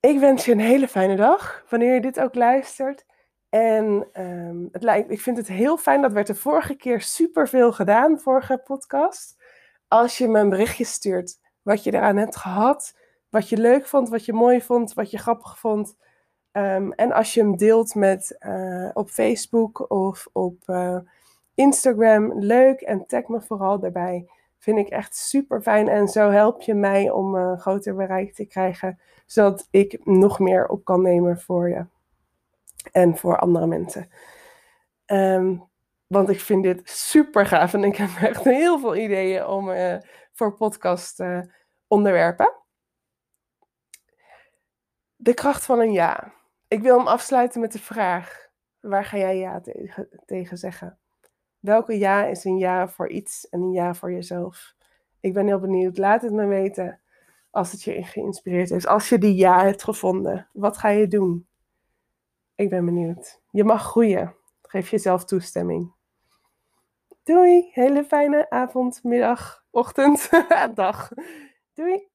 Ik 0.00 0.18
wens 0.18 0.44
je 0.44 0.52
een 0.52 0.58
hele 0.60 0.88
fijne 0.88 1.16
dag, 1.16 1.64
wanneer 1.68 1.94
je 1.94 2.00
dit 2.00 2.20
ook 2.20 2.34
luistert. 2.34 3.06
En 3.48 4.08
um, 4.20 4.68
het 4.72 4.82
lijkt, 4.82 5.10
ik 5.10 5.20
vind 5.20 5.36
het 5.36 5.48
heel 5.48 5.76
fijn, 5.76 6.02
dat 6.02 6.12
werd 6.12 6.26
de 6.26 6.34
vorige 6.34 6.74
keer 6.74 7.00
super 7.00 7.48
veel 7.48 7.72
gedaan, 7.72 8.20
vorige 8.20 8.62
podcast. 8.64 9.42
Als 9.88 10.18
je 10.18 10.28
me 10.28 10.38
een 10.38 10.48
berichtje 10.48 10.84
stuurt 10.84 11.42
wat 11.64 11.84
je 11.84 11.92
eraan 11.92 12.16
hebt 12.16 12.36
gehad, 12.36 12.96
wat 13.28 13.48
je 13.48 13.56
leuk 13.56 13.86
vond, 13.86 14.08
wat 14.08 14.24
je 14.24 14.32
mooi 14.32 14.62
vond, 14.62 14.94
wat 14.94 15.10
je 15.10 15.18
grappig 15.18 15.58
vond. 15.58 15.96
Um, 16.52 16.92
en 16.92 17.12
als 17.12 17.34
je 17.34 17.40
hem 17.40 17.56
deelt 17.56 17.94
met, 17.94 18.36
uh, 18.40 18.90
op 18.92 19.08
Facebook 19.08 19.90
of 19.90 20.28
op 20.32 20.62
uh, 20.66 20.98
Instagram, 21.54 22.32
leuk 22.38 22.80
en 22.80 23.06
tag 23.06 23.26
me 23.26 23.40
vooral 23.40 23.78
daarbij. 23.78 24.30
Vind 24.58 24.78
ik 24.78 24.88
echt 24.88 25.16
super 25.16 25.62
fijn 25.62 25.88
en 25.88 26.08
zo 26.08 26.30
help 26.30 26.62
je 26.62 26.74
mij 26.74 27.10
om 27.10 27.34
een 27.34 27.58
groter 27.58 27.94
bereik 27.94 28.34
te 28.34 28.44
krijgen, 28.44 28.98
zodat 29.26 29.68
ik 29.70 30.06
nog 30.06 30.38
meer 30.38 30.66
op 30.66 30.84
kan 30.84 31.02
nemen 31.02 31.40
voor 31.40 31.68
je 31.68 31.86
en 32.92 33.16
voor 33.16 33.38
andere 33.38 33.66
mensen. 33.66 34.08
Um, 35.06 35.64
want 36.06 36.28
ik 36.28 36.40
vind 36.40 36.62
dit 36.62 36.80
super 36.84 37.46
gaaf 37.46 37.74
en 37.74 37.84
ik 37.84 37.96
heb 37.96 38.08
echt 38.20 38.44
heel 38.44 38.78
veel 38.78 38.96
ideeën 38.96 39.46
om 39.46 39.70
voor 40.34 40.54
podcast 40.54 41.20
uh, 41.20 41.40
onderwerpen. 41.86 42.52
De 45.16 45.34
kracht 45.34 45.64
van 45.64 45.80
een 45.80 45.92
ja. 45.92 46.32
Ik 46.68 46.82
wil 46.82 46.98
hem 46.98 47.06
afsluiten 47.06 47.60
met 47.60 47.72
de 47.72 47.78
vraag: 47.78 48.48
waar 48.80 49.04
ga 49.04 49.16
jij 49.16 49.38
ja 49.38 49.60
tegen, 49.60 50.08
tegen 50.26 50.58
zeggen? 50.58 50.98
Welke 51.58 51.98
ja 51.98 52.24
is 52.24 52.44
een 52.44 52.58
ja 52.58 52.88
voor 52.88 53.08
iets 53.08 53.48
en 53.48 53.60
een 53.60 53.72
ja 53.72 53.94
voor 53.94 54.12
jezelf? 54.12 54.74
Ik 55.20 55.32
ben 55.32 55.46
heel 55.46 55.60
benieuwd. 55.60 55.98
Laat 55.98 56.22
het 56.22 56.32
me 56.32 56.46
weten 56.46 57.00
als 57.50 57.72
het 57.72 57.82
je 57.82 58.02
geïnspireerd 58.02 58.68
heeft. 58.68 58.86
Als 58.86 59.08
je 59.08 59.18
die 59.18 59.34
ja 59.34 59.64
hebt 59.64 59.82
gevonden, 59.82 60.48
wat 60.52 60.78
ga 60.78 60.88
je 60.88 61.08
doen? 61.08 61.46
Ik 62.54 62.68
ben 62.68 62.84
benieuwd. 62.84 63.40
Je 63.50 63.64
mag 63.64 63.82
groeien. 63.82 64.34
Geef 64.62 64.90
jezelf 64.90 65.24
toestemming. 65.24 65.93
Doei. 67.26 67.70
Hele 67.72 68.04
fijne 68.04 68.50
avond, 68.50 69.02
middag, 69.04 69.64
ochtend, 69.70 70.30
dag. 70.74 71.10
Doei. 71.74 72.13